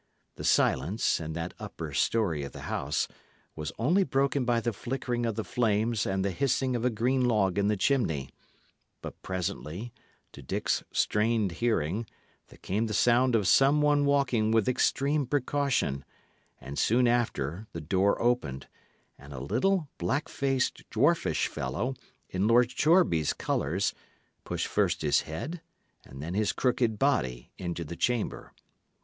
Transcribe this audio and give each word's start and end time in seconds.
The 0.33 0.43
silence, 0.43 1.19
in 1.19 1.33
that 1.33 1.53
upper 1.59 1.93
storey 1.93 2.41
of 2.43 2.53
the 2.53 2.61
house, 2.61 3.07
was 3.55 3.71
only 3.77 4.03
broken 4.03 4.45
by 4.45 4.59
the 4.59 4.73
flickering 4.73 5.27
of 5.27 5.35
the 5.35 5.43
flames 5.43 6.07
and 6.07 6.25
the 6.25 6.31
hissing 6.31 6.75
of 6.75 6.83
a 6.83 6.89
green 6.89 7.25
log 7.25 7.59
in 7.59 7.67
the 7.67 7.77
chimney; 7.77 8.31
but 9.03 9.21
presently, 9.21 9.93
to 10.31 10.41
Dick's 10.41 10.83
strained 10.91 11.51
hearing, 11.51 12.07
there 12.47 12.57
came 12.57 12.87
the 12.87 12.95
sound 12.95 13.35
of 13.35 13.47
some 13.47 13.79
one 13.79 14.03
walking 14.03 14.49
with 14.49 14.67
extreme 14.67 15.27
precaution; 15.27 16.03
and 16.59 16.79
soon 16.79 17.07
after 17.07 17.67
the 17.71 17.79
door 17.79 18.19
opened, 18.19 18.67
and 19.19 19.33
a 19.33 19.39
little 19.39 19.87
black 19.99 20.29
faced, 20.29 20.81
dwarfish 20.89 21.45
fellow, 21.47 21.93
in 22.27 22.47
Lord 22.47 22.71
Shoreby's 22.71 23.33
colours, 23.33 23.93
pushed 24.45 24.65
first 24.65 25.03
his 25.03 25.21
head, 25.29 25.61
and 26.03 26.23
then 26.23 26.33
his 26.33 26.53
crooked 26.53 26.97
body, 26.97 27.51
into 27.59 27.83
the 27.83 27.95
chamber. 27.95 28.51